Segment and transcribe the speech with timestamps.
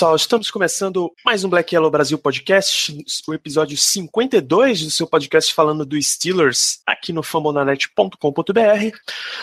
[0.00, 5.52] Pessoal, estamos começando mais um Black Yellow Brasil Podcast, o episódio 52 do seu podcast
[5.52, 8.96] falando do Steelers, aqui no fambonanet.com.br.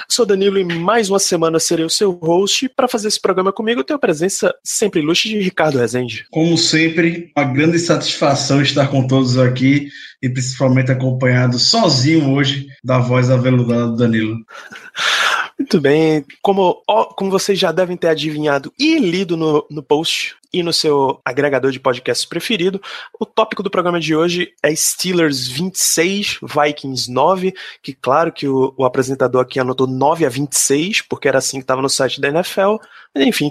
[0.10, 2.70] Sou Danilo e mais uma semana serei o seu host.
[2.70, 6.26] Para fazer esse programa comigo, tenho a presença sempre ilustre de Ricardo Rezende.
[6.32, 9.90] Como sempre, uma grande satisfação estar com todos aqui
[10.24, 14.38] e principalmente acompanhado sozinho hoje da voz aveludada do Danilo.
[15.60, 16.84] Muito bem, como,
[17.16, 21.72] como vocês já devem ter adivinhado e lido no, no post e no seu agregador
[21.72, 22.80] de podcast preferido,
[23.20, 28.72] o tópico do programa de hoje é Steelers 26, Vikings 9, que claro que o,
[28.78, 32.30] o apresentador aqui anotou 9 a 26, porque era assim que estava no site da
[32.30, 32.76] NFL,
[33.14, 33.50] mas enfim,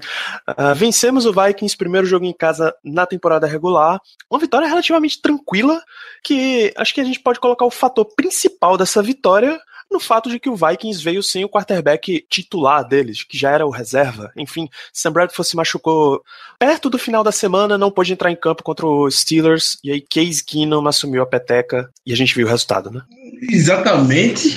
[0.48, 5.82] uh, vencemos o Vikings, primeiro jogo em casa na temporada regular, uma vitória relativamente tranquila,
[6.22, 10.38] que acho que a gente pode colocar o fator principal dessa vitória no fato de
[10.38, 14.30] que o Vikings veio sem o quarterback titular deles, que já era o reserva.
[14.36, 16.22] Enfim, Sam Bradford se machucou
[16.58, 20.00] perto do final da semana, não pôde entrar em campo contra os Steelers, e aí
[20.00, 23.02] Case Keenum assumiu a peteca e a gente viu o resultado, né?
[23.50, 24.54] Exatamente.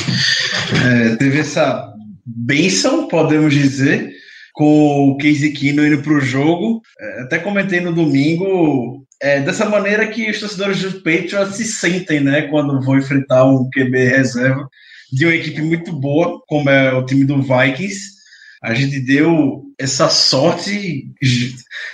[0.84, 1.94] É, teve essa
[2.26, 4.12] benção, podemos dizer,
[4.54, 6.82] com o Case Keenum indo para o jogo.
[7.00, 12.20] É, até comentei no domingo, é dessa maneira que os torcedores do Patriots se sentem,
[12.20, 14.68] né, quando vão enfrentar um QB reserva
[15.12, 18.20] de uma equipe muito boa, como é o time do Vikings.
[18.62, 21.06] A gente deu essa sorte.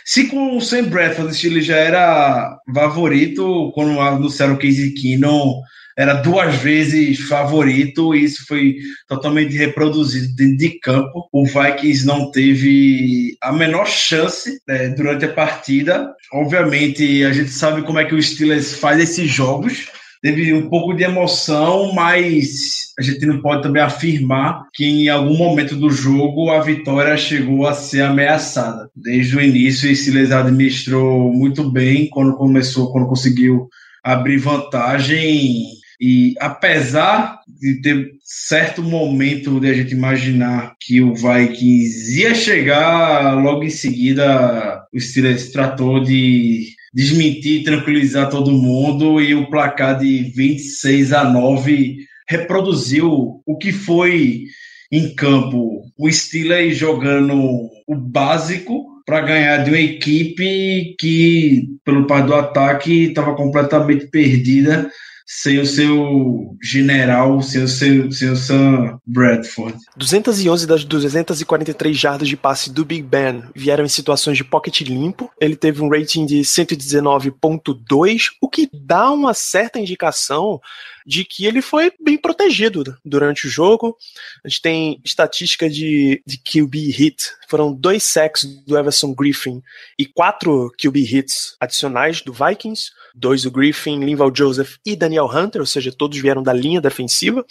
[0.03, 5.61] Se com o Sam Bradford ele já era favorito, quando anunciaram o Casey Keenum,
[5.97, 8.75] era duas vezes favorito, e isso foi
[9.07, 11.29] totalmente reproduzido dentro de campo.
[11.31, 16.13] O Vikings não teve a menor chance né, durante a partida.
[16.33, 19.87] Obviamente, a gente sabe como é que o Steelers faz esses jogos
[20.25, 25.37] teve um pouco de emoção, mas a gente não pode também afirmar que em algum
[25.37, 28.89] momento do jogo a vitória chegou a ser ameaçada.
[28.95, 33.69] Desde o início, o Silas administrou muito bem quando começou, quando conseguiu
[34.03, 35.67] abrir vantagem.
[36.01, 43.35] E apesar de ter certo momento de a gente imaginar que o Vikings ia chegar,
[43.35, 50.31] logo em seguida o Steelers tratou de desmentir, tranquilizar todo mundo e o placar de
[50.33, 54.45] 26 a 9 reproduziu o que foi
[54.89, 55.81] em campo.
[55.97, 63.09] O Steelers jogando o básico para ganhar de uma equipe que, pelo parte do ataque,
[63.09, 64.89] estava completamente perdida
[65.25, 69.75] sem o seu general, sem o seu, sem o Sam Bradford.
[69.97, 75.31] 211 das 243 jardas de passe do Big Ben vieram em situações de pocket limpo.
[75.41, 80.61] Ele teve um rating de 119.2, o que dá uma certa indicação
[81.05, 83.97] de que ele foi bem protegido durante o jogo.
[84.43, 87.31] A gente tem estatística de, de QB hit.
[87.47, 89.61] Foram dois sacks do Everson Griffin
[89.99, 92.91] e quatro QB hits adicionais do Vikings.
[93.13, 97.45] Dois do Griffin, Linval Joseph e Daniel Hunter, ou seja, todos vieram da linha defensiva.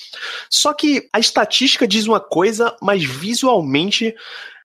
[0.51, 4.15] Só que a estatística diz uma coisa, mas visualmente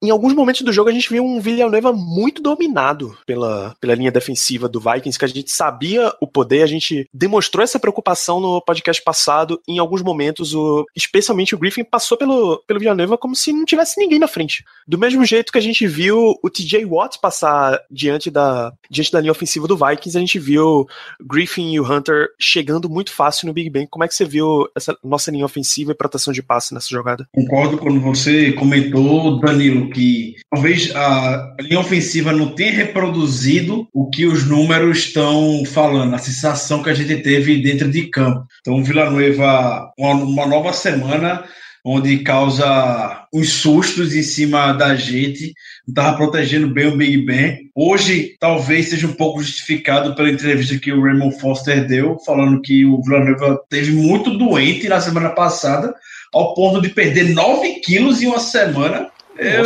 [0.02, 4.12] em alguns momentos do jogo a gente viu um Villanueva muito dominado pela, pela linha
[4.12, 8.62] defensiva do Vikings, que a gente sabia o poder, a gente demonstrou essa preocupação no
[8.62, 9.60] podcast passado.
[9.68, 14.00] Em alguns momentos, o, especialmente o Griffin passou pelo, pelo Villanueva como se não tivesse
[14.00, 14.64] ninguém na frente.
[14.88, 19.20] Do mesmo jeito que a gente viu o TJ Watt passar diante da, diante da
[19.20, 20.88] linha ofensiva do Vikings, a gente viu
[21.22, 23.88] Griffin e o Hunter chegando muito fácil no Big Ben.
[23.88, 27.28] Como é que você viu essa nossa linha ofensiva e proteção de passe nessa jogada?
[27.34, 34.26] Concordo quando você comentou, Danilo, que talvez a linha ofensiva não tenha reproduzido o que
[34.26, 38.46] os números estão falando, a sensação que a gente teve dentro de campo.
[38.62, 41.44] Então, o Villanueva, uma, nova semana
[41.84, 45.54] onde causa uns sustos em cima da gente,
[45.88, 47.70] estava protegendo bem o Big Ben.
[47.76, 52.86] Hoje, talvez seja um pouco justificado pela entrevista que o Raymond Foster deu, falando que
[52.86, 55.94] o Villanueva teve muito doente na semana passada,
[56.34, 59.10] ao ponto de perder 9 quilos em uma semana.
[59.40, 59.64] Eu,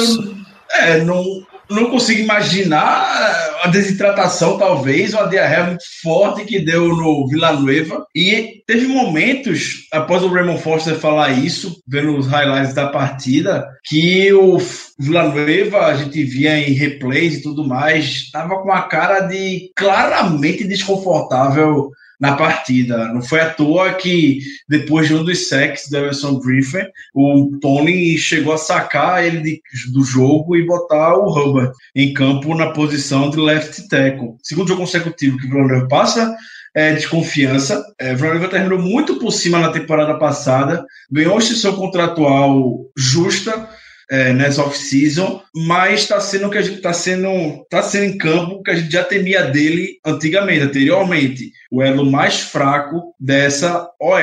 [0.71, 1.23] é, não,
[1.69, 8.05] não consigo imaginar a desidratação, talvez, ou a diarreia muito forte que deu no Villanueva.
[8.13, 14.31] E teve momentos, após o Raymond Foster falar isso, vendo os highlights da partida, que
[14.33, 14.57] o
[14.99, 20.63] Villanueva, a gente via em replays e tudo mais, estava com a cara de claramente
[20.65, 23.11] desconfortável na partida.
[23.13, 28.17] Não foi à toa que depois de um dos sacks da Everson Griffin, o Tony
[28.17, 29.61] chegou a sacar ele de,
[29.91, 34.35] do jogo e botar o Hubbard em campo na posição de left tackle.
[34.41, 36.35] Segundo jogo consecutivo que o Villanova passa
[36.73, 37.83] é, desconfiança.
[37.99, 43.69] É, Villanova terminou muito por cima na temporada passada, ganhou uma extensão contratual justa,
[44.09, 48.61] é, nessa off-season, mas está sendo que a gente está sendo, tá sendo em campo
[48.63, 54.19] que a gente já temia dele antigamente, anteriormente, o elo mais fraco dessa OL.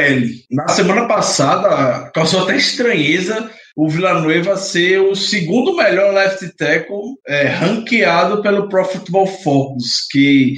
[0.51, 7.47] Na semana passada, causou até estranheza o Villanueva ser o segundo melhor left tackle é,
[7.47, 10.57] ranqueado pelo Pro Football Focus, que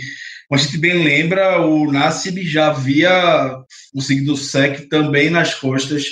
[0.53, 3.57] como a gente bem lembra, o Nassib já havia
[3.91, 6.05] conseguido o sec também nas costas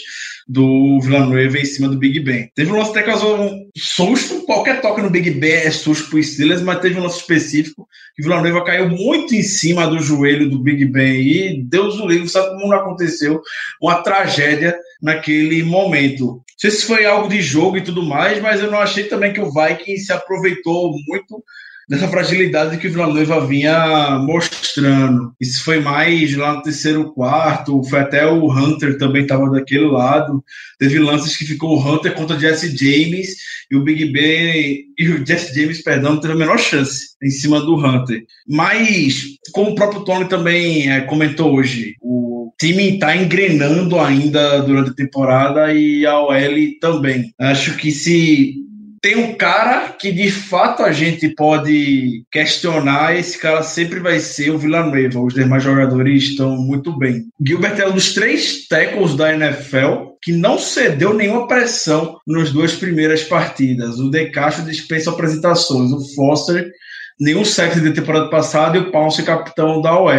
[0.49, 2.51] do Villanueva em cima do Big Ben.
[2.55, 6.11] Teve um lance até que causou um susto, qualquer toque no Big Ben é susto
[6.11, 10.01] pro Steelers, mas teve um lance específico que o Villanueva caiu muito em cima do
[10.01, 13.41] joelho do Big Ben e Deus o livre, sabe como não aconteceu?
[13.81, 16.27] Uma tragédia naquele momento.
[16.27, 19.33] Não sei se foi algo de jogo e tudo mais, mas eu não achei também
[19.33, 21.43] que o Vikings se aproveitou muito
[21.91, 25.33] dessa fragilidade que o Villanueva vinha mostrando.
[25.41, 30.41] Isso foi mais lá no terceiro quarto, foi até o Hunter também estava daquele lado.
[30.79, 33.35] Teve lances que ficou o Hunter contra o Jesse James
[33.69, 37.61] e o Big Ben e o Jesse James, perdão, teve a menor chance em cima
[37.61, 38.23] do Hunter.
[38.49, 44.91] Mas, como o próprio Tony também é, comentou hoje, o time está engrenando ainda durante
[44.91, 47.35] a temporada e a OL também.
[47.37, 48.70] Acho que se
[49.03, 54.51] tem um cara que de fato a gente pode questionar, esse cara sempre vai ser
[54.51, 55.21] o Villanueva.
[55.21, 57.27] Os demais jogadores estão muito bem.
[57.45, 62.75] Gilbert é um dos três tackles da NFL que não cedeu nenhuma pressão nas duas
[62.75, 63.99] primeiras partidas.
[63.99, 65.91] O De Castro dispensa apresentações.
[65.93, 66.71] O Foster,
[67.19, 70.13] nenhum sexo de temporada passada e o Pounce, capitão da OL.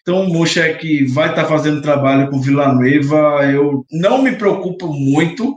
[0.00, 3.44] Então, o Mushek vai estar tá fazendo trabalho com o Villanueva.
[3.44, 5.54] Eu não me preocupo muito,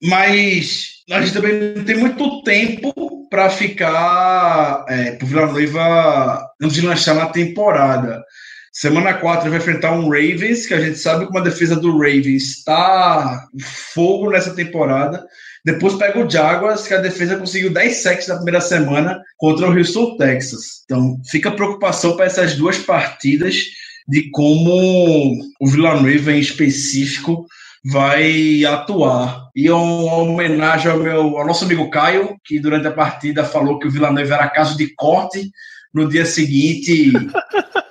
[0.00, 6.50] mas a gente também não tem muito tempo para ficar é, para o Vila Noiva
[6.60, 8.24] não deslanchar na temporada.
[8.72, 12.58] Semana 4 vai enfrentar um Ravens, que a gente sabe como a defesa do Ravens
[12.58, 13.46] está
[13.94, 15.24] fogo nessa temporada.
[15.64, 19.72] Depois pega o Jaguars, que a defesa conseguiu 10 sacks na primeira semana contra o
[19.72, 20.82] Houston, Texas.
[20.84, 23.64] Então fica a preocupação para essas duas partidas
[24.06, 27.46] de como o Vila Noiva em específico
[27.90, 29.48] vai atuar.
[29.54, 33.86] E uma homenagem ao, meu, ao nosso amigo Caio, que durante a partida falou que
[33.86, 35.50] o Vila Nova era caso de corte.
[35.94, 37.12] No dia seguinte.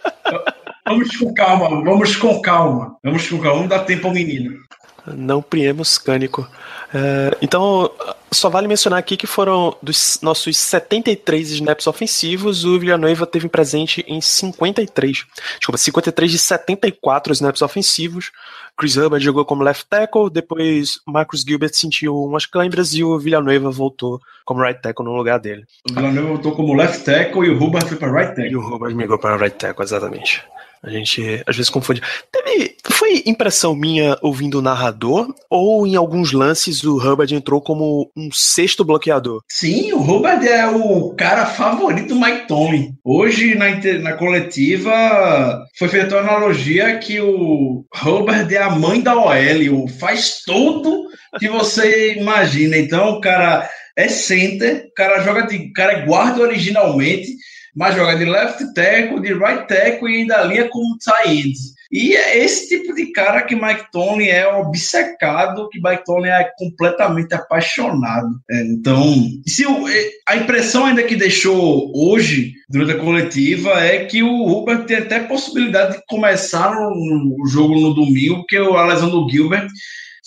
[0.85, 2.97] vamos com calma, vamos com calma.
[3.03, 4.59] Vamos com calma, vamos dar tempo ao menino.
[5.07, 6.47] Não priemos cânico.
[6.93, 7.91] É, então,
[8.31, 14.03] só vale mencionar aqui que foram dos nossos 73 snaps ofensivos, o Villanueva teve presente
[14.07, 15.25] em 53.
[15.57, 18.31] Desculpa, 53 de 74 snaps ofensivos.
[18.77, 23.71] Chris Hubbard jogou como left tackle, depois Marcus Gilbert sentiu umas câimbras e o Villanueva
[23.71, 25.65] voltou como right tackle no lugar dele.
[25.89, 28.51] O Villanueva voltou como left tackle e o Hubbard foi para right tackle.
[28.51, 30.43] E o Hubbard migrou para right tackle, exatamente.
[30.83, 32.01] A gente às vezes confunde.
[32.31, 38.11] Teve, foi impressão minha ouvindo o narrador ou em alguns lances o Hubbard entrou como
[38.15, 39.41] um sexto bloqueador?
[39.49, 42.93] Sim, o Hubbard é o cara favorito do Mike Tomlin.
[43.03, 43.69] Hoje na,
[43.99, 50.41] na coletiva foi feita uma analogia que o Hubbard é a mãe da OL, faz
[50.45, 51.07] tudo
[51.39, 52.77] que você imagina.
[52.77, 57.29] Então o cara é center, o cara joga de, o cara é guarda originalmente
[57.75, 61.53] mas joga de left tackle, de right tackle e ainda linha como tight
[61.91, 66.49] E é esse tipo de cara que Mike Tony é obcecado, que Mike Tony é
[66.57, 68.29] completamente apaixonado.
[68.49, 69.03] É, então,
[69.45, 74.47] se o, é, a impressão ainda que deixou hoje, durante a coletiva, é que o
[74.47, 79.67] Hubert tem até possibilidade de começar no jogo no domingo, porque o Alessandro Gilbert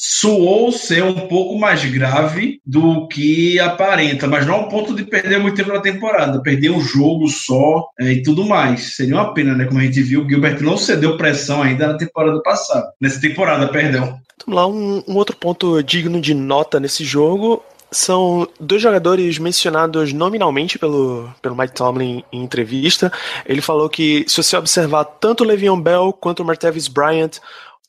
[0.00, 5.40] soou ser um pouco mais grave do que aparenta, mas não ao ponto de perder
[5.40, 8.94] muito tempo na temporada, perder um jogo só é, e tudo mais.
[8.94, 9.64] Seria uma pena, né?
[9.64, 12.86] Como a gente viu, o Gilbert não cedeu pressão ainda na temporada passada.
[13.00, 14.20] Nessa temporada, perdão.
[14.46, 20.12] Vamos lá, um, um outro ponto digno de nota nesse jogo são dois jogadores mencionados
[20.12, 23.10] nominalmente pelo, pelo Mike Tomlin em entrevista.
[23.46, 27.38] Ele falou que, se você observar tanto o Le'Veon Bell quanto o Martavis Bryant,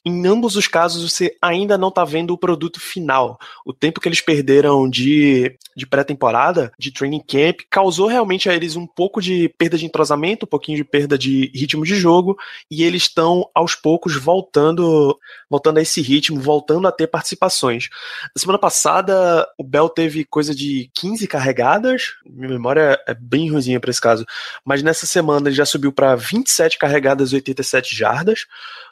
[0.05, 3.37] em ambos os casos você ainda não tá vendo o produto final.
[3.65, 8.75] O tempo que eles perderam de, de pré-temporada, de training camp, causou realmente a eles
[8.75, 12.37] um pouco de perda de entrosamento, um pouquinho de perda de ritmo de jogo,
[12.71, 15.17] e eles estão aos poucos voltando,
[15.49, 17.89] voltando a esse ritmo, voltando a ter participações.
[18.35, 23.79] Na semana passada, o Bell teve coisa de 15 carregadas, minha memória é bem ruimzinha
[23.79, 24.25] para esse caso,
[24.63, 28.45] mas nessa semana ele já subiu para 27 carregadas e 87 jardas,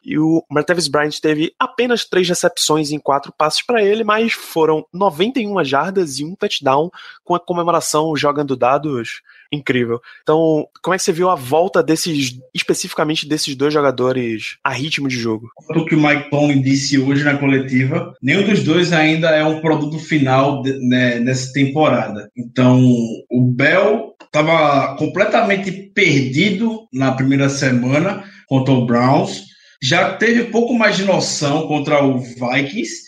[0.03, 4.85] e o Martavis Bryant teve apenas três recepções em quatro passes para ele, mas foram
[4.91, 6.89] 91 jardas e um touchdown
[7.23, 10.01] com a comemoração jogando dados incrível.
[10.23, 15.07] Então, como é que você viu a volta desses, especificamente desses dois jogadores a ritmo
[15.07, 15.49] de jogo?
[15.69, 19.61] O que o Mike Tomlin disse hoje na coletiva, nenhum dos dois ainda é um
[19.61, 22.29] produto final de, né, nessa temporada.
[22.35, 22.83] Então,
[23.29, 29.45] o Bell estava completamente perdido na primeira semana contra o Browns,
[29.81, 33.07] já teve um pouco mais de noção contra o Vikings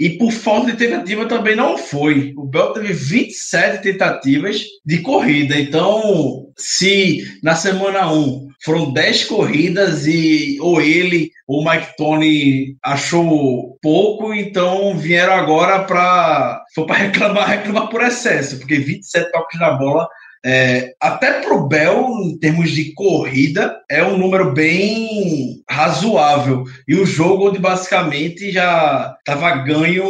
[0.00, 2.32] e por falta de tentativa também não foi.
[2.34, 5.60] O Bell teve 27 tentativas de corrida.
[5.60, 12.76] Então, se na semana 1 foram 10 corridas e ou ele ou o Mike Tony
[12.82, 19.60] achou pouco, então vieram agora para foi para reclamar, reclamar por excesso, porque 27 toques
[19.60, 20.08] na bola
[20.44, 26.64] é, até pro Bell, em termos de corrida, é um número bem razoável.
[26.88, 30.08] E o jogo onde basicamente já estava ganho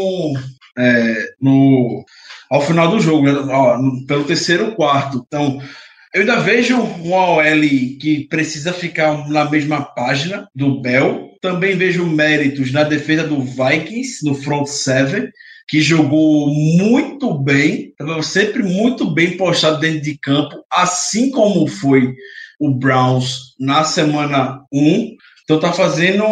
[0.78, 2.04] é, no,
[2.48, 3.52] ao final do jogo, né?
[3.52, 5.24] ó, pelo terceiro quarto.
[5.26, 5.60] Então,
[6.14, 7.60] eu ainda vejo um OL
[8.00, 11.30] que precisa ficar na mesma página do Bell.
[11.40, 15.30] Também vejo méritos na defesa do Vikings, no front seven
[15.70, 22.12] que jogou muito bem, estava sempre muito bem postado dentro de campo, assim como foi
[22.58, 25.14] o Browns na semana 1.
[25.44, 26.24] Então tá fazendo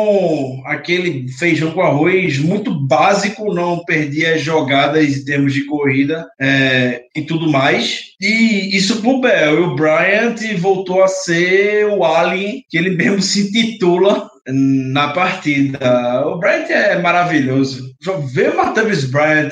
[0.65, 7.23] aquele feijão com arroz muito básico, não perdia jogadas em termos de corrida é, e
[7.23, 8.15] tudo mais.
[8.21, 9.55] E isso pro Bell.
[9.55, 16.27] E o Bryant voltou a ser o Alien que ele mesmo se titula na partida.
[16.27, 17.95] O Bryant é maravilhoso.
[18.33, 19.51] Ver o Martavis Bryant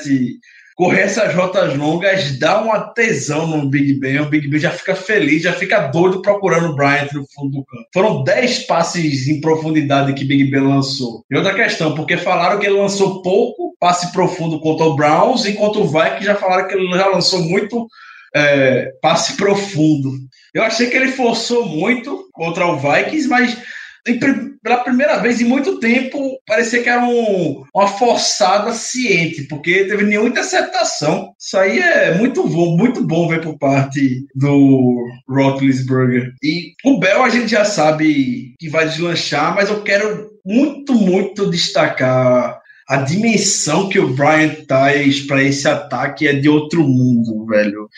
[0.75, 4.19] correr essas rotas longas dá uma tesão no Big Ben.
[4.19, 7.65] O Big Ben já fica feliz, já fica doido procurando o Bryant no fundo do
[7.65, 7.87] campo.
[7.93, 11.25] Foram 10 passes em profundidade que Big Ben lançou.
[11.31, 15.81] E outra questão, porque falaram que ele lançou pouco passe profundo contra o Browns, enquanto
[15.81, 17.87] o Vikings já falaram que ele já lançou muito
[18.35, 20.11] é, passe profundo.
[20.53, 23.57] Eu achei que ele forçou muito contra o Vikings, mas
[24.15, 30.03] pela primeira vez em muito tempo, parecia que era um, uma forçada ciente, porque teve
[30.03, 31.33] nenhuma interceptação.
[31.39, 36.33] Isso aí é muito bom, muito bom ver por parte do Roethlisberger.
[36.43, 41.49] E o Bell a gente já sabe que vai deslanchar, mas eu quero muito, muito
[41.49, 47.89] destacar a dimensão que o Brian traz para esse ataque é de outro mundo, velho.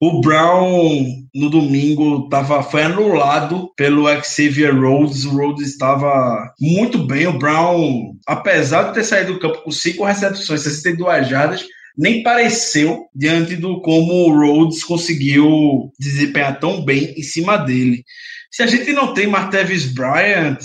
[0.00, 5.26] O Brown no domingo tava, foi anulado pelo Xavier Rhodes.
[5.26, 7.26] O Rhodes estava muito bem.
[7.26, 13.06] O Brown, apesar de ter saído do campo com cinco recepções, 62 jardas, nem pareceu
[13.14, 18.02] diante do como o Rhodes conseguiu desempenhar tão bem em cima dele.
[18.50, 20.58] Se a gente não tem Martavis Bryant,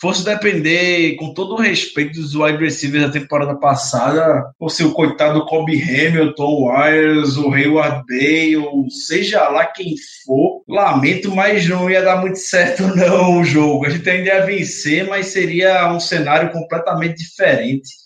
[0.00, 5.44] fosse depender, com todo o respeito dos wide receivers da temporada passada, ou seu coitado
[5.44, 12.02] Kobe Hamilton, Wires, o Hayward Bay, ou seja lá quem for, lamento, mas não ia
[12.02, 13.86] dar muito certo não o jogo.
[13.86, 18.00] A gente ainda ia vencer, mas seria um cenário completamente diferente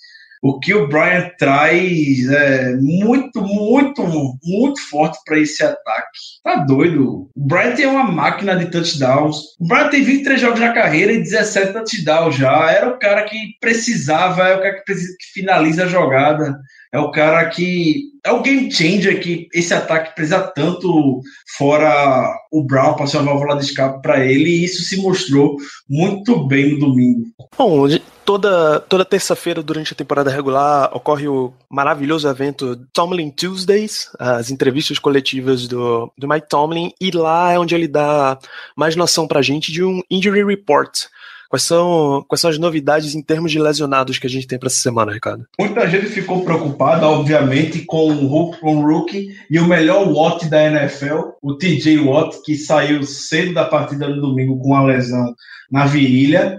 [0.44, 4.02] o que o Brian traz é muito, muito,
[4.44, 6.18] muito forte para esse ataque.
[6.42, 7.30] Tá doido.
[7.34, 9.36] O Brian tem uma máquina de touchdowns.
[9.58, 12.70] O Brian tem 23 jogos na carreira e 17 touchdowns já.
[12.70, 16.54] Era o cara que precisava, é o cara que, precisa, que finaliza a jogada.
[16.92, 21.22] É o cara que é o game changer que esse ataque precisa tanto
[21.56, 25.56] fora o Brown para ser uma válvula de escape para ele e isso se mostrou
[25.88, 27.24] muito bem no domingo.
[27.56, 27.88] Bom,
[28.24, 34.98] toda, toda terça-feira durante a temporada regular ocorre o maravilhoso evento Tomlin Tuesdays, as entrevistas
[34.98, 38.38] coletivas do, do Mike Tomlin, e lá é onde ele dá
[38.76, 41.06] mais noção pra gente de um injury report.
[41.54, 44.66] Quais são, quais são as novidades em termos de lesionados que a gente tem para
[44.66, 45.46] essa semana, Ricardo?
[45.56, 51.54] Muita gente ficou preocupada, obviamente, com o, rookie e o melhor Watt da NFL, o
[51.54, 55.32] TJ Watt, que saiu cedo da partida no domingo com uma lesão
[55.70, 56.58] na virilha.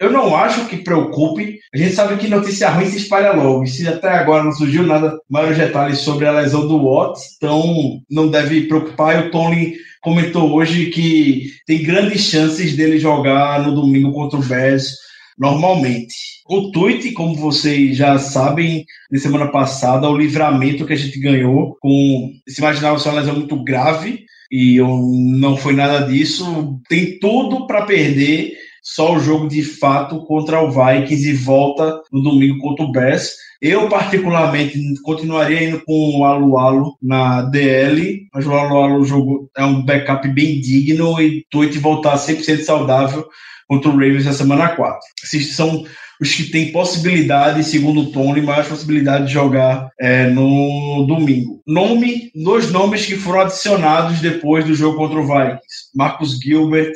[0.00, 1.58] Eu não acho que preocupe.
[1.74, 3.66] A gente sabe que notícia ruim se espalha logo.
[3.66, 8.28] Se até agora não surgiu nada, maiores detalhes sobre a lesão do Watts, então não
[8.28, 9.16] deve preocupar.
[9.16, 14.42] E o Tony comentou hoje que tem grandes chances dele jogar no domingo contra o
[14.42, 14.96] Bears
[15.38, 16.14] normalmente.
[16.48, 21.76] O tweet, como vocês já sabem, na semana passada, o livramento que a gente ganhou
[21.80, 22.32] com.
[22.46, 26.80] Se imaginava ser uma lesão muito grave, e eu, não foi nada disso.
[26.88, 28.52] Tem tudo para perder
[28.82, 33.32] só o jogo de fato contra o Vikings e volta no domingo contra o Bears.
[33.60, 39.84] Eu, particularmente, continuaria indo com o Alualo na DL, mas o Alualo jogo é um
[39.84, 43.26] backup bem digno e Tuit voltar 100% saudável
[43.68, 44.98] contra o Ravens na semana 4.
[45.24, 45.84] Esses são
[46.20, 51.62] os que têm possibilidade, segundo o Tony, mais possibilidade de jogar é, no domingo.
[51.66, 55.90] Nome, dois nomes que foram adicionados depois do jogo contra o Vikings.
[55.94, 56.92] Marcus Gilbert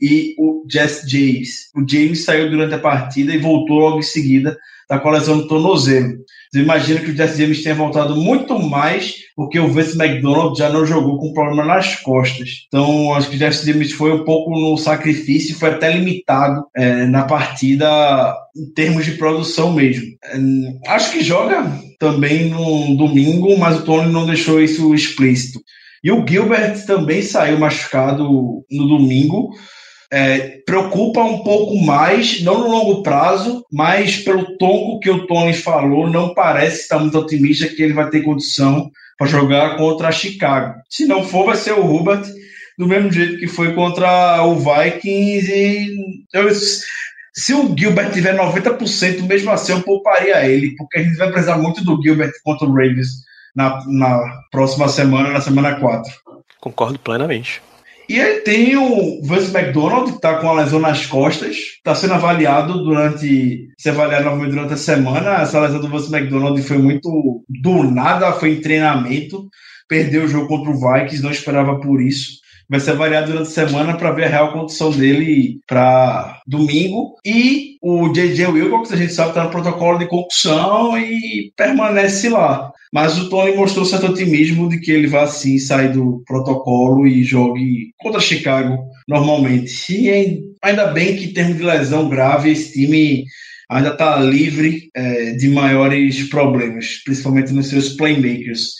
[0.00, 1.70] e o Jess James.
[1.74, 4.56] O James saiu durante a partida e voltou logo em seguida
[4.88, 6.18] da coleção do tornozelo.
[6.50, 10.70] Você imagina que o Jesse James tenha voltado muito mais porque o Vince McDonald já
[10.70, 12.66] não jogou com problema nas costas.
[12.66, 17.04] Então, acho que o Jesse James foi um pouco no sacrifício foi até limitado é,
[17.06, 20.06] na partida em termos de produção mesmo.
[20.24, 25.60] É, acho que joga também no domingo, mas o Tony não deixou isso explícito.
[26.02, 28.24] E o Gilbert também saiu machucado
[28.70, 29.50] no domingo
[30.10, 35.52] é, preocupa um pouco mais, não no longo prazo, mas pelo tom que o Tony
[35.52, 40.12] falou, não parece estar muito otimista que ele vai ter condição para jogar contra a
[40.12, 40.80] Chicago.
[40.88, 42.24] Se não for, vai ser o Hubert,
[42.78, 45.52] do mesmo jeito que foi contra o Vikings.
[45.52, 46.48] E eu,
[47.34, 51.58] se o Gilbert tiver 90%, mesmo assim eu pouparia ele, porque a gente vai precisar
[51.58, 53.08] muito do Gilbert contra o Ravens
[53.54, 56.12] na, na próxima semana, na semana 4.
[56.60, 57.60] Concordo plenamente.
[58.08, 62.14] E aí tem o Vince McDonald, que está com a lesão nas costas, está sendo
[62.14, 63.68] avaliado durante.
[63.76, 65.42] se avaliado novamente durante a semana.
[65.42, 69.48] Essa lesão do Vince McDonald foi muito do nada, foi em treinamento.
[69.86, 72.38] Perdeu o jogo contra o Vikings, não esperava por isso
[72.68, 77.16] vai ser avaliado durante a semana para ver a real condição dele para domingo.
[77.24, 78.46] E o J.J.
[78.48, 82.70] Wilcox, a gente sabe, está no protocolo de concussão e permanece lá.
[82.92, 87.22] Mas o Tony mostrou certo otimismo de que ele vai sim sair do protocolo e
[87.22, 89.92] jogue contra Chicago normalmente.
[89.92, 93.24] E ainda bem que, em termos de lesão grave, esse time
[93.70, 98.70] ainda está livre é, de maiores problemas, principalmente nos seus playmakers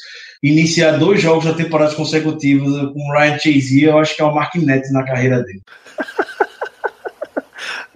[0.42, 4.34] iniciar dois jogos da temporada consecutiva com o Ryan Chase, eu acho que é o
[4.34, 5.62] Mark Net na carreira dele.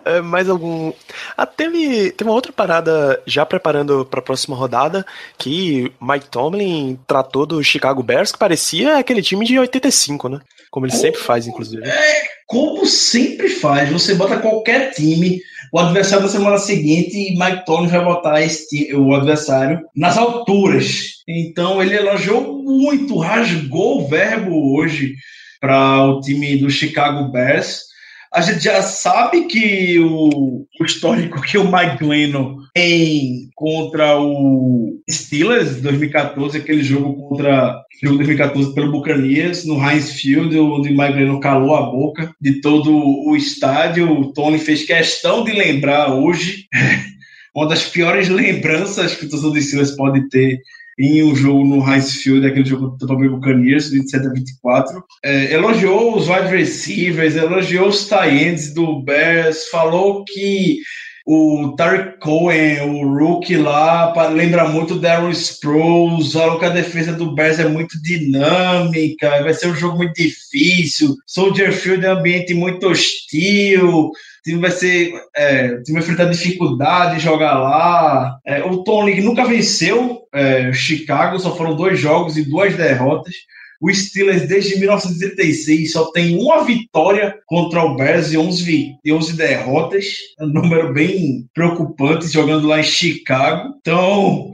[0.04, 0.92] É, mais algum.
[1.36, 5.04] Ah, teve, teve uma outra parada já preparando para a próxima rodada
[5.38, 10.40] que Mike Tomlin tratou do Chicago Bears, que parecia aquele time de 85, né?
[10.70, 11.86] Como ele como, sempre faz, inclusive.
[11.86, 13.90] É, como sempre faz.
[13.90, 15.40] Você bota qualquer time,
[15.72, 21.22] o adversário na semana seguinte, e Mike Tomlin vai botar esse, o adversário nas alturas.
[21.28, 25.14] Então ele elogiou muito, rasgou o verbo hoje
[25.60, 27.91] para o time do Chicago Bears.
[28.34, 34.98] A gente já sabe que o, o histórico que o Mike Glennon tem contra o
[35.10, 41.12] Steelers 2014, aquele jogo contra jogo 2014 pelo Buccaneers no Heinz Field, onde o Mike
[41.12, 44.10] Glennon calou a boca de todo o estádio.
[44.10, 46.66] O Tony fez questão de lembrar hoje
[47.54, 50.58] uma das piores lembranças que o torcedor do Steelers pode ter
[50.98, 55.04] em um jogo no Heinz Field, aquele jogo do Tampa Bay Buccaneers, 27 a 24.
[55.24, 60.78] É, elogiou os wide receivers, elogiou os tight do Bears, falou que
[61.24, 67.12] o Tarek Cohen, o rookie lá, lembra muito o Darren Sproles, falou que a defesa
[67.12, 72.18] do Bears é muito dinâmica, vai ser um jogo muito difícil, Soldier Field é um
[72.18, 74.10] ambiente muito hostil,
[74.42, 75.12] time vai ser.
[75.34, 78.38] É, o time vai enfrentar dificuldade de jogar lá.
[78.44, 83.34] É, o Tony nunca venceu é, Chicago, só foram dois jogos e duas derrotas.
[83.80, 89.36] O Steelers, desde 1936, só tem uma vitória contra o Bears e 11, e 11
[89.36, 90.06] derrotas.
[90.38, 93.74] É um número bem preocupante jogando lá em Chicago.
[93.80, 94.52] Então,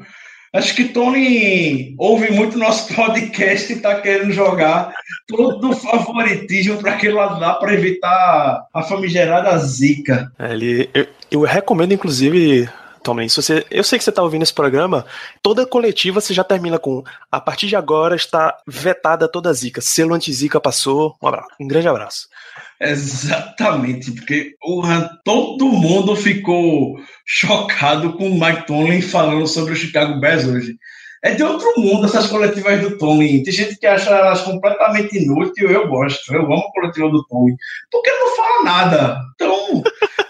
[0.52, 4.94] Acho que Tony ouve muito nosso podcast e está querendo jogar
[5.26, 10.32] todo o favoritismo para aquele lado lá para evitar a famigerada zica.
[10.38, 12.68] É, ele, eu, eu recomendo, inclusive,
[13.02, 15.04] Tomlin, você, eu sei que você está ouvindo esse programa,
[15.42, 19.80] toda coletiva você já termina com a partir de agora está vetada toda a zica.
[19.80, 21.16] Selo anti-zica passou.
[21.22, 21.48] Um abraço.
[21.61, 22.28] Um grande abraço.
[22.80, 24.54] Exatamente, porque
[25.24, 30.76] todo mundo ficou chocado com o Mike Tomlin falando sobre o Chicago Bears hoje.
[31.20, 33.42] É de outro mundo essas coletivas do Tomlin.
[33.42, 36.32] Tem gente que acha elas completamente inúteis, eu gosto.
[36.32, 37.56] Eu amo a coletiva do Tomlin.
[37.90, 39.20] Porque não fala nada.
[39.34, 39.82] Então,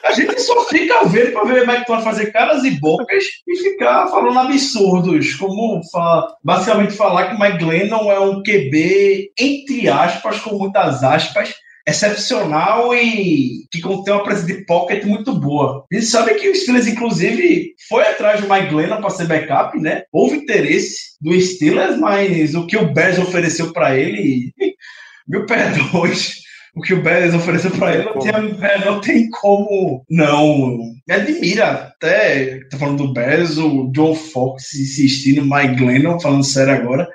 [0.02, 4.06] a gente só fica vendo para ver Mike Tomlin fazer caras e bocas e ficar
[4.06, 5.34] falando absurdos.
[5.34, 11.54] Como fala, basicamente falar que Mike Glennon é um QB, entre aspas, com muitas aspas,
[11.88, 15.84] excepcional e que contém uma presença de pocket muito boa.
[15.90, 19.78] A gente sabe que o Steelers, inclusive, foi atrás do Mike Glennon para ser backup,
[19.78, 20.02] né?
[20.12, 24.52] Houve interesse do Steelers, mas o que o Bears ofereceu para ele,
[25.26, 26.47] mil perdões
[26.78, 28.40] o que o Bears ofereceu para ele, não, tinha,
[28.84, 30.78] não tem como não.
[31.06, 36.74] Me admira até, tá falando do Bears, o John Fox insistindo, Mike Glennon, falando sério
[36.74, 37.08] agora,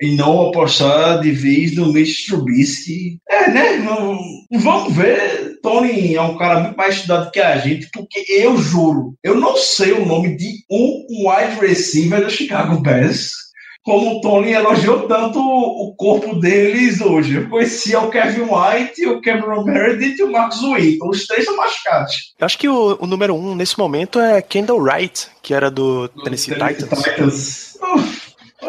[0.00, 3.18] e não apostar de vez no Mitch Trubisky.
[3.28, 3.76] É, né?
[3.78, 4.18] Não,
[4.52, 5.58] vamos ver.
[5.62, 9.56] Tony é um cara muito mais estudado que a gente, porque eu juro, eu não
[9.56, 13.41] sei o nome de um wide receiver do Chicago Bears
[13.84, 17.36] como o Tony elogiou tanto o corpo deles hoje.
[17.36, 21.08] Eu conhecia o Kevin White, o Cameron Meredith e o Marcos Winkle.
[21.08, 22.32] Os três são mascates.
[22.38, 26.08] Eu acho que o, o, número um nesse momento é Kendall Wright, que era do,
[26.08, 27.02] do Tennessee, Tennessee Titans.
[27.02, 27.72] Titans.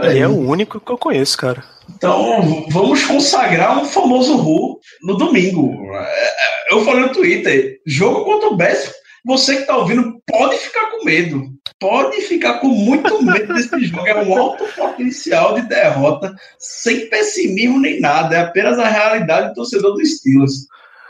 [0.01, 1.63] Ele é o único que eu conheço, cara.
[1.95, 5.71] Então, vamos consagrar um famoso Ru no domingo.
[5.93, 8.91] É, é, eu falei no Twitter, jogo contra o Best,
[9.25, 14.07] você que está ouvindo pode ficar com medo pode ficar com muito medo desse jogo.
[14.07, 18.37] É um alto potencial de derrota, sem pessimismo nem nada.
[18.37, 20.67] É apenas a realidade do torcedor do Steelers.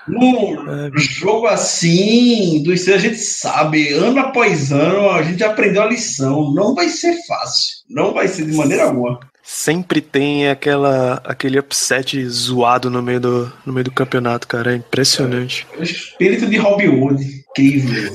[0.08, 0.92] Num é.
[0.96, 6.52] jogo assim, do Steelers, a gente sabe, ano após ano, a gente aprendeu a lição.
[6.54, 7.78] Não vai ser fácil.
[7.88, 9.20] Não vai ser de maneira alguma.
[9.44, 14.74] Sempre tem aquela, aquele upset zoado no meio do, no meio do campeonato, cara.
[14.74, 15.68] É impressionante.
[15.74, 17.44] É, o espírito de Robin Hood.
[17.52, 18.14] Incrível.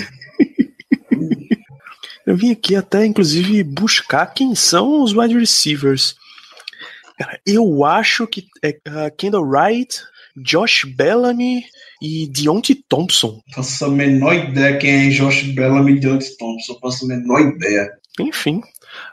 [2.29, 6.15] Eu vim aqui até, inclusive, buscar quem são os wide receivers.
[7.19, 10.03] Cara, eu acho que é uh, Kendall Wright,
[10.37, 11.65] Josh Bellamy
[12.03, 13.41] e Deontay Thompson.
[13.55, 16.79] Faço a menor ideia quem é Josh Bellamy e Deontay Thompson.
[16.83, 17.91] Faço a menor ideia.
[18.21, 18.61] Enfim,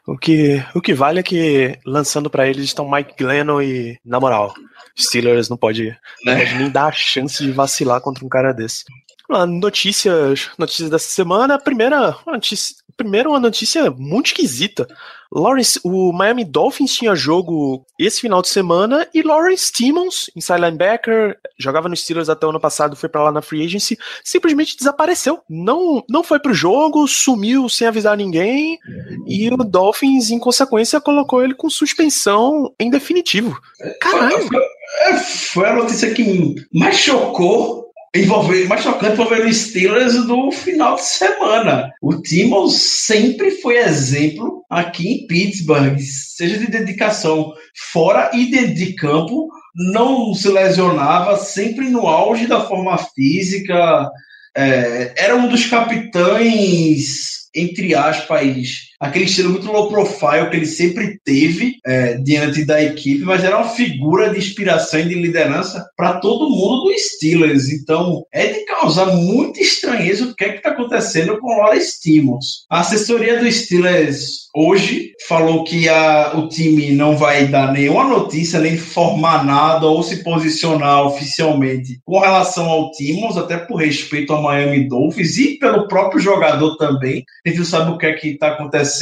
[0.06, 4.20] o que, o que vale é que lançando para eles estão Mike Glennon e, na
[4.20, 4.54] moral,
[5.00, 6.40] Steelers não pode, não é.
[6.40, 8.84] pode nem dar a chance de vacilar contra um cara desse.
[9.30, 11.56] Notícias, notícias dessa semana.
[11.56, 14.88] A primeira notícia, primeiro uma notícia muito esquisita.
[15.32, 21.38] Lawrence, o Miami Dolphins tinha jogo esse final de semana e Lawrence Timmons, inside linebacker,
[21.60, 25.40] jogava no Steelers até o ano passado, foi para lá na free agency, simplesmente desapareceu.
[25.50, 28.80] Não, não foi pro jogo, sumiu sem avisar ninguém
[29.28, 33.60] e o Dolphins, em consequência, colocou ele com suspensão em definitivo.
[34.00, 34.48] Caralho!
[35.52, 37.85] Foi, a notícia que mais chocou
[38.16, 41.92] envolver, mais chocante envolver o Steelers do final de semana.
[42.02, 47.54] O Timmons sempre foi exemplo aqui em Pittsburgh, seja de dedicação
[47.92, 54.10] fora e dentro de campo, não se lesionava, sempre no auge da forma física,
[54.56, 61.20] é, era um dos capitães entre aspas, aquele estilo muito low profile que ele sempre
[61.24, 66.20] teve é, diante da equipe, mas era uma figura de inspiração e de liderança para
[66.20, 67.70] todo mundo do Steelers.
[67.70, 72.66] Então, é de causar muita estranheza o que é está acontecendo com o Lawrence Timmons.
[72.70, 78.60] A assessoria do Steelers hoje falou que a, o time não vai dar nenhuma notícia,
[78.60, 84.42] nem formar nada ou se posicionar oficialmente com relação ao Timmons, até por respeito ao
[84.42, 88.30] Miami Dolphins e pelo próprio jogador também a gente não sabe o que é que
[88.30, 88.95] está acontecendo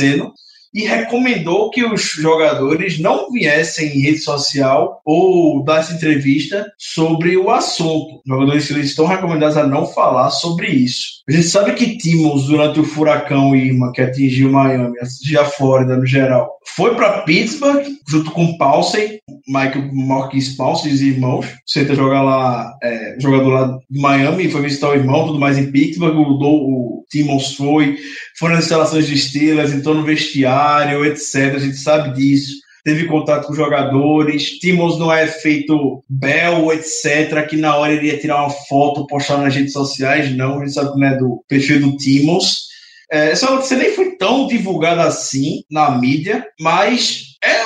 [0.73, 7.51] e recomendou que os jogadores não viessem em rede social ou essa entrevista sobre o
[7.51, 8.15] assunto.
[8.15, 11.21] Os jogadores estão recomendados a não falar sobre isso.
[11.29, 15.95] A gente sabe que Timmons, durante o furacão Irma, que atingiu Miami, atingiu a Flórida
[15.95, 21.45] no geral, foi para Pittsburgh, junto com Paulsen, Michael Marquis Paulsen os irmãos.
[21.67, 25.71] Senta jogar lá, é, jogador lá de Miami, foi visitar o irmão, tudo mais em
[25.71, 26.17] Pittsburgh.
[26.17, 27.95] O, Timmons foi,
[28.43, 31.55] foi nas instalações de Steelers, entrou no vestiário, etc.
[31.55, 32.57] A gente sabe disso.
[32.83, 34.59] Teve contato com jogadores.
[34.59, 37.47] Timmons não é feito bel, etc.
[37.49, 40.35] Que na hora ele ia tirar uma foto, postar nas redes sociais.
[40.35, 42.63] Não, a gente sabe que não é do perfil do Timmons.
[43.09, 47.61] É, essa notícia nem foi tão divulgada assim na mídia, mas é,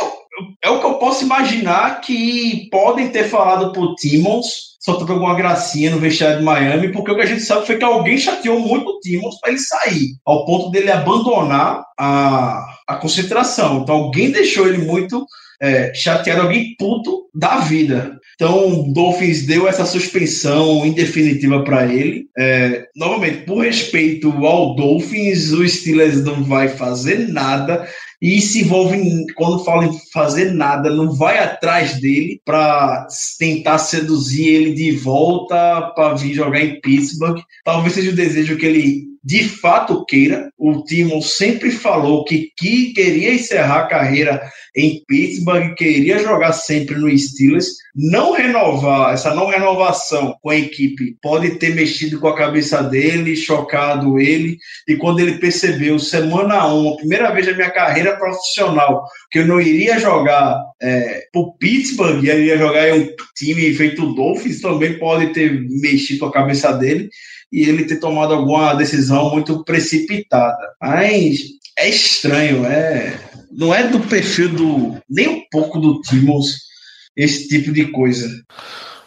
[0.63, 5.89] é o que eu posso imaginar que podem ter falado pro Timmons soltando alguma gracinha
[5.89, 8.89] no vestiário de Miami, porque o que a gente sabe foi que alguém chateou muito
[8.89, 13.81] o Timmons para ele sair, ao ponto dele abandonar a, a concentração.
[13.81, 15.25] Então alguém deixou ele muito
[15.61, 15.91] é,
[16.39, 18.17] alguém puto da vida.
[18.35, 22.27] Então o Dolphins deu essa suspensão indefinitiva para ele.
[22.37, 27.87] É, novamente, por respeito ao Dolphins, o Steelers não vai fazer nada
[28.21, 34.47] e se envolve, quando fala em fazer nada, não vai atrás dele para tentar seduzir
[34.47, 37.39] ele de volta para vir jogar em Pittsburgh.
[37.63, 40.49] Talvez seja o desejo que ele de fato queira.
[40.57, 44.41] O Timon sempre falou que, que queria encerrar a carreira
[44.73, 51.17] em Pittsburgh, queria jogar sempre no Steelers, não renovar, essa não renovação com a equipe
[51.21, 56.93] pode ter mexido com a cabeça dele, chocado ele, e quando ele percebeu, semana 1,
[56.93, 62.23] a primeira vez na minha carreira profissional, que eu não iria jogar é, pro Pittsburgh,
[62.23, 67.09] iria jogar em um time feito Dolphins, também pode ter mexido com a cabeça dele
[67.51, 70.57] e ele ter tomado alguma decisão muito precipitada.
[70.81, 71.39] Mas
[71.77, 73.19] é estranho, é
[73.51, 76.67] não é do perfil do nem um pouco do Timmons
[77.15, 78.27] esse tipo de coisa.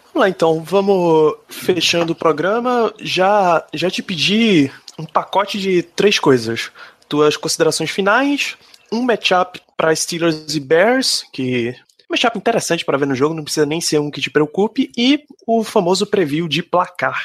[0.06, 2.92] Vamos lá então, vamos fechando o programa.
[3.00, 6.70] Já já te pedi um pacote de três coisas.
[7.08, 8.56] Tuas considerações finais,
[8.92, 11.74] um matchup para Steelers e Bears, que
[12.08, 14.90] um matchup interessante para ver no jogo, não precisa nem ser um que te preocupe,
[14.96, 17.24] e o famoso preview de placar.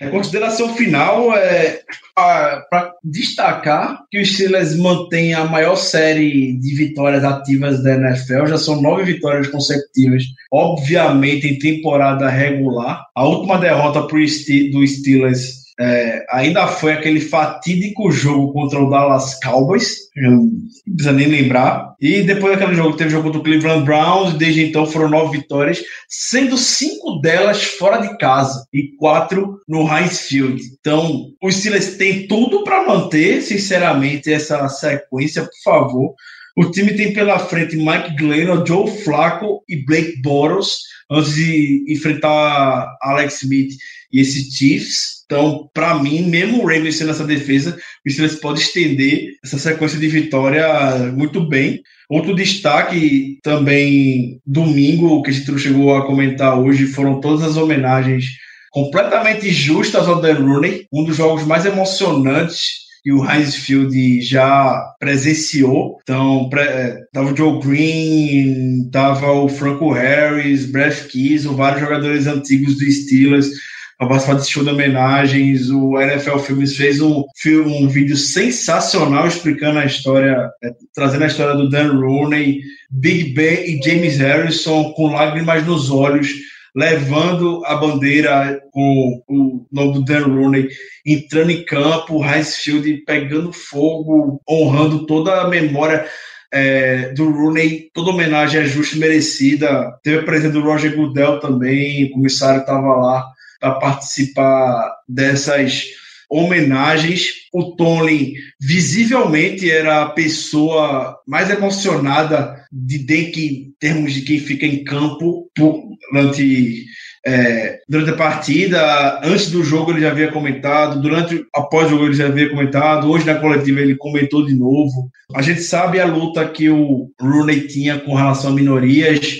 [0.00, 1.80] A consideração final é
[2.14, 8.58] para destacar que o Steelers mantém a maior série de vitórias ativas da NFL, já
[8.58, 13.06] são nove vitórias consecutivas, obviamente em temporada regular.
[13.14, 19.38] A última derrota pro, do Steelers é, ainda foi aquele fatídico jogo contra o Dallas
[19.40, 20.50] Cowboys, não
[20.94, 21.94] precisa nem lembrar.
[22.00, 25.38] E depois daquele jogo, teve jogo contra o Cleveland Browns, e desde então foram nove
[25.38, 30.62] vitórias, sendo cinco delas fora de casa e quatro no Heinz Field.
[30.80, 36.14] Então, os Steelers têm tudo para manter, sinceramente, essa sequência, por favor.
[36.56, 40.78] O time tem pela frente Mike Glennon, Joe Flacco e Blake Boros
[41.10, 43.74] antes de enfrentar Alex Smith
[44.10, 45.22] e esse Chiefs.
[45.26, 49.98] Então, para mim, mesmo o Ravens sendo essa defesa, o Steelers pode estender essa sequência
[49.98, 51.82] de vitória muito bem.
[52.08, 58.24] Outro destaque também, domingo, que a gente chegou a comentar hoje, foram todas as homenagens
[58.70, 64.84] completamente justas ao Dan Rooney, um dos jogos mais emocionantes que o Heinz Field já
[64.98, 65.96] presenciou.
[66.02, 72.76] Então, é, tava o Joe Green, tava o Franco Harris, Brett Keys, vários jogadores antigos
[72.76, 73.48] do Steelers
[73.96, 75.70] para participar desse show de homenagens.
[75.70, 81.54] O NFL Filmes fez um, um vídeo sensacional explicando a história, é, trazendo a história
[81.54, 82.58] do Dan Rooney,
[82.90, 86.28] Big Ben e James Harrison com lágrimas nos olhos,
[86.76, 90.68] levando a bandeira com o nome do Dan Rooney,
[91.06, 96.06] entrando em campo, Heinz Field pegando fogo, honrando toda a memória
[96.52, 99.98] é, do Rooney, toda homenagem é justa e merecida.
[100.02, 103.26] Teve a presença do Roger Goodell também, o comissário estava lá
[103.58, 105.86] para participar dessas
[106.28, 107.46] homenagens.
[107.54, 114.84] O Tony visivelmente era a pessoa mais emocionada de em termos de quem fica em
[114.84, 116.84] campo durante,
[117.24, 119.20] é, durante a partida.
[119.22, 123.10] Antes do jogo ele já havia comentado, durante após o jogo ele já havia comentado,
[123.10, 125.10] hoje na coletiva ele comentou de novo.
[125.34, 129.38] A gente sabe a luta que o Rooney tinha com relação a minorias.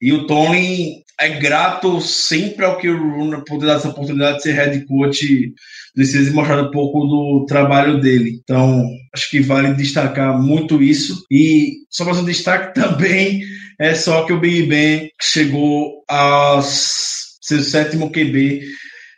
[0.00, 4.42] E o Tony é grato sempre ao que o Runa poder dar essa oportunidade de
[4.42, 5.54] ser head coach
[5.94, 8.38] precisa mostrar um pouco do trabalho dele.
[8.42, 11.24] Então, acho que vale destacar muito isso.
[11.30, 13.40] E só mais um destaque também
[13.78, 18.62] é só que o Big Ben chegou ao seu sétimo QB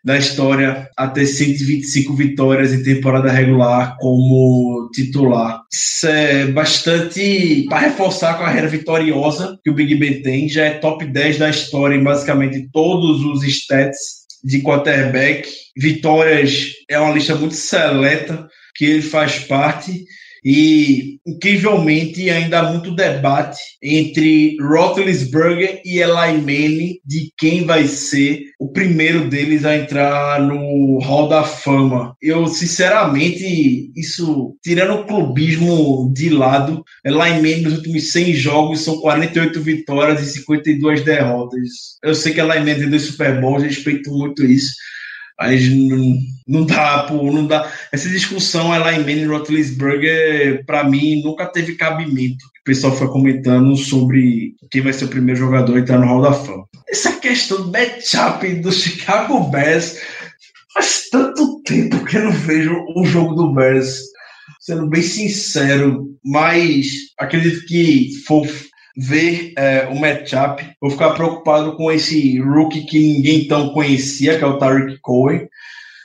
[0.05, 5.61] da história a ter 125 vitórias em temporada regular como titular.
[5.73, 10.49] Isso é bastante para reforçar a carreira vitoriosa que o Big Ben tem.
[10.49, 15.49] Já é top 10 da história em basicamente todos os stats de quarterback.
[15.77, 20.05] Vitórias é uma lista muito seleta que ele faz parte
[20.45, 28.41] e, incrivelmente, ainda há muito debate entre Roethlisberger e Eli Manning de quem vai ser
[28.59, 32.17] o primeiro deles a entrar no Hall da Fama.
[32.21, 38.99] Eu, sinceramente, isso, tirando o clubismo de lado, Eli Manning nos últimos 100 jogos são
[39.01, 41.69] 48 vitórias e 52 derrotas.
[42.03, 44.73] Eu sei que Eli Manning tem dois Super Bowls, respeito muito isso,
[45.39, 47.71] mas não, não dá, pô, não dá.
[47.93, 52.45] Essa discussão lá em Manny Roethlisberger, para mim, nunca teve cabimento.
[52.61, 56.23] O pessoal foi comentando sobre quem vai ser o primeiro jogador a entrar no Hall
[56.23, 56.67] da Fama.
[56.89, 59.99] Essa questão do matchup do Chicago Bears
[60.75, 64.01] faz tanto tempo que eu não vejo o jogo do Bears.
[64.61, 66.87] Sendo bem sincero, mas
[67.19, 68.47] acredito que for
[68.99, 70.65] ver é, o matchup.
[70.81, 75.49] Vou ficar preocupado com esse rookie que ninguém tão conhecia, que é o Tariq Cohen.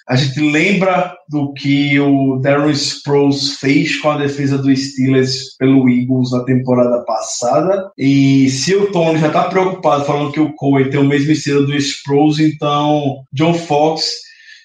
[0.08, 5.90] A gente lembra do que o Darren Sproles fez com a defesa do Steelers pelo
[5.90, 7.90] Eagles na temporada passada.
[7.98, 11.66] E se o Tony já está preocupado falando que o Cohen tem o mesmo estilo
[11.66, 14.12] do Sproles, então John Fox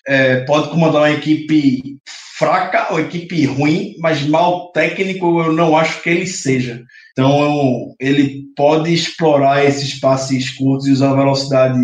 [0.09, 1.99] é, pode comandar uma equipe
[2.37, 6.83] fraca ou equipe ruim, mas mal técnico eu não acho que ele seja.
[7.19, 11.81] Então ele pode explorar esses passes curtos e usar a velocidade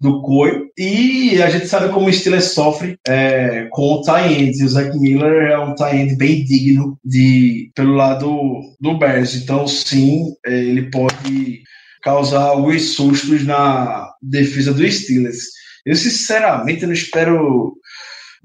[0.00, 0.66] do Coio.
[0.78, 4.60] E a gente sabe como o Steelers sofre é, com o tie ends.
[4.60, 9.34] E o Zach Miller é um tie end bem digno de, pelo lado do Bears.
[9.34, 11.60] Então, sim, é, ele pode
[12.02, 15.48] causar alguns sustos na defesa do Steelers.
[15.84, 17.74] Eu, sinceramente, não espero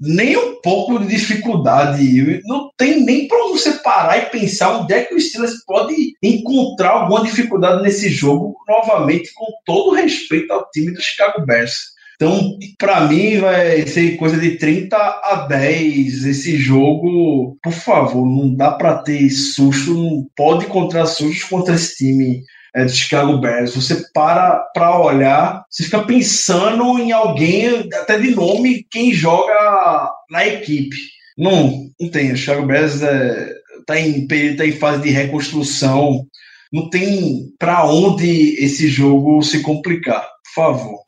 [0.00, 2.40] nem um pouco de dificuldade.
[2.44, 6.90] Não tem nem para você parar e pensar onde é que o Steelers pode encontrar
[6.90, 11.94] alguma dificuldade nesse jogo, novamente, com todo respeito ao time do Chicago Bears.
[12.16, 17.58] Então, para mim, vai ser coisa de 30 a 10 esse jogo.
[17.62, 22.42] Por favor, não dá para ter susto, não pode encontrar sustos contra esse time
[22.74, 23.74] é, do Chicago Bears.
[23.74, 30.46] Você para para olhar, você fica pensando em alguém, até de nome, quem joga na
[30.46, 30.96] equipe.
[31.38, 32.32] Não, não tem.
[32.32, 33.54] O Chicago Bears está é,
[33.86, 36.26] tá em, tá em fase de reconstrução.
[36.72, 40.22] Não tem para onde esse jogo se complicar.
[40.22, 41.04] Por favor.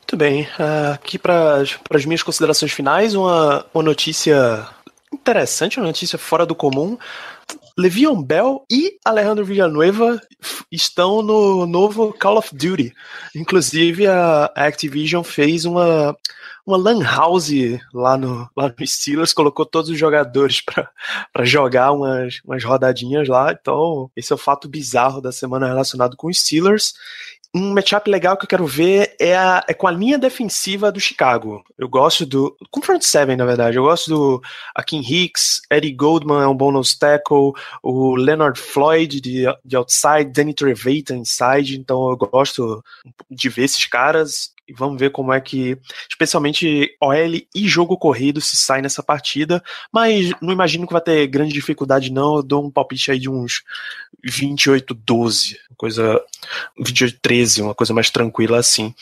[0.00, 0.42] Muito bem.
[0.42, 4.66] Uh, aqui para as minhas considerações finais, uma, uma notícia
[5.12, 6.98] interessante, uma notícia fora do comum.
[7.78, 10.20] Le'Veon Bell e Alejandro Villanueva
[10.70, 12.92] estão no novo Call of Duty.
[13.36, 16.16] Inclusive, a Activision fez uma,
[16.66, 17.52] uma lan house
[17.94, 23.52] lá no, lá no Steelers, colocou todos os jogadores para jogar umas, umas rodadinhas lá.
[23.52, 26.94] Então, esse é o fato bizarro da semana relacionado com os Steelers.
[27.54, 31.00] Um matchup legal que eu quero ver é, a, é com a linha defensiva do
[31.00, 31.64] Chicago.
[31.78, 32.54] Eu gosto do.
[32.70, 33.78] Com front seven, na verdade.
[33.78, 34.42] Eu gosto do
[34.74, 40.52] Akin Hicks, Eddie Goldman é um bom tackle, o Leonard Floyd de, de outside, Danny
[40.52, 41.78] Trevathan inside.
[41.78, 42.84] Então eu gosto
[43.30, 45.78] de ver esses caras e vamos ver como é que,
[46.10, 49.64] especialmente OL e jogo corrido, se sai nessa partida.
[49.90, 52.36] Mas não imagino que vai ter grande dificuldade, não.
[52.36, 53.62] Eu dou um palpite aí de uns
[54.26, 56.20] 28-12, coisa
[56.80, 58.94] 28-13, uma coisa mais tranquila assim.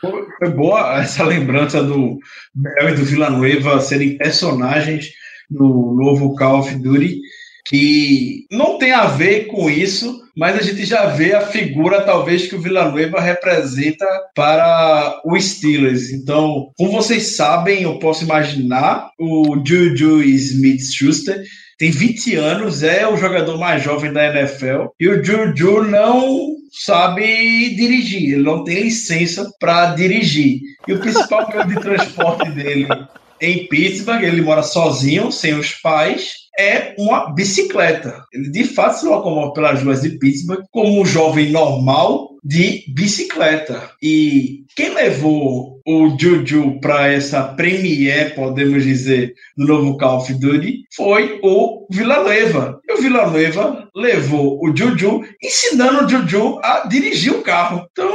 [0.00, 2.18] Foi boa essa lembrança do
[2.54, 5.08] Bell e do Villanueva serem personagens
[5.50, 7.20] no novo Call of Duty
[7.66, 12.46] que não tem a ver com isso, mas a gente já vê a figura talvez
[12.46, 16.10] que o Villanueva representa para o Steelers.
[16.10, 21.42] Então, como vocês sabem, eu posso imaginar o Juju Smith-Schuster
[21.78, 27.74] tem 20 anos, é o jogador mais jovem da NFL e o Juju não sabe
[27.74, 30.60] dirigir, ele não tem licença para dirigir.
[30.86, 32.86] E o principal meio de transporte dele
[33.40, 38.24] em Pittsburgh, ele mora sozinho, sem os pais, é uma bicicleta.
[38.32, 43.90] Ele de fato se locomove pelas ruas de Pittsburgh como um jovem normal de bicicleta.
[44.02, 50.84] E quem levou o Juju para essa premiere, podemos dizer, do novo Call of Duty
[50.94, 52.80] foi o Villanueva.
[52.88, 57.86] E o Villanueva levou o Juju, ensinando o Juju a dirigir o carro.
[57.92, 58.10] Então,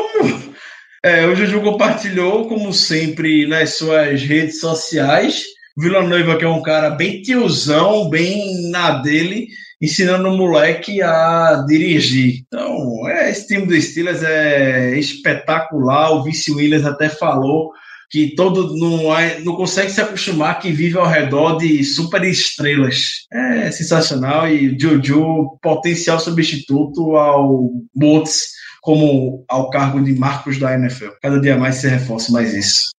[1.03, 5.43] é, o Juju compartilhou, como sempre, nas suas redes sociais
[5.79, 9.47] Vila Noiva, que é um cara bem tiozão, bem na dele,
[9.81, 12.43] ensinando o moleque a dirigir.
[12.47, 16.11] Então, é, esse time do Steelers é espetacular.
[16.11, 17.71] O Vice Williams até falou
[18.09, 19.03] que todo não,
[19.43, 23.25] não consegue se acostumar que vive ao redor de super estrelas.
[23.31, 31.09] É sensacional e Juju, potencial substituto ao Bots como ao cargo de Marcos da NFL.
[31.21, 32.89] Cada dia mais se reforça mais isso.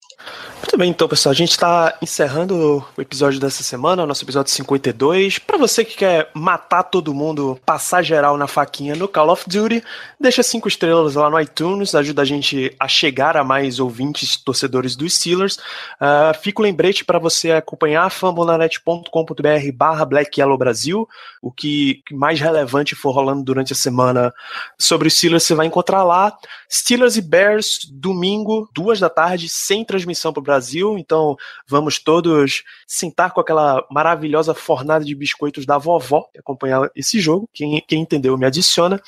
[0.61, 4.53] Muito bem, então, pessoal, a gente está encerrando o episódio dessa semana, o nosso episódio
[4.53, 5.39] 52.
[5.39, 9.83] Para você que quer matar todo mundo, passar geral na faquinha no Call of Duty,
[10.21, 14.95] deixa cinco estrelas lá no iTunes, ajuda a gente a chegar a mais ouvintes torcedores
[14.95, 15.57] dos Steelers.
[15.57, 21.09] Uh, fica o lembrete para você acompanhar fambonanet.com.br barra Black Yellow Brasil,
[21.41, 24.33] o que mais relevante for rolando durante a semana
[24.79, 26.37] sobre os Steelers você vai encontrar lá.
[26.71, 33.31] Steelers e Bears, domingo, duas da tarde, sem transmissão para Brasil, então vamos todos sentar
[33.31, 37.49] com aquela maravilhosa fornada de biscoitos da vovó e acompanhar esse jogo.
[37.55, 39.01] Quem, quem entendeu me adiciona.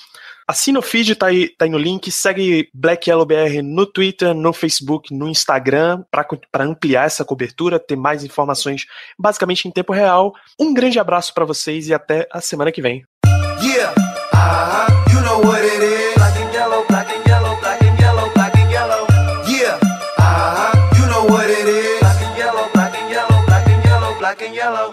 [0.46, 2.12] Assina o feed, tá aí, tá aí no link.
[2.12, 7.96] Segue Black Yellow BR no Twitter, no Facebook, no Instagram, para ampliar essa cobertura, ter
[7.96, 8.86] mais informações
[9.18, 10.32] basicamente em tempo real.
[10.60, 13.04] Um grande abraço para vocês e até a semana que vem.
[13.60, 13.92] Yeah,
[14.32, 15.12] uh -huh.
[15.12, 15.62] you know
[24.62, 24.86] yellow.
[24.86, 24.91] Yeah.